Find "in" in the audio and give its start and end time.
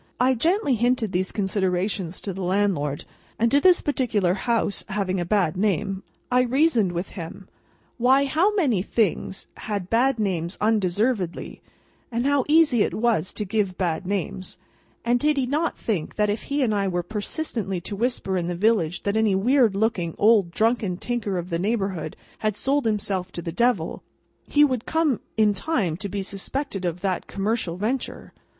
18.37-18.47, 25.37-25.53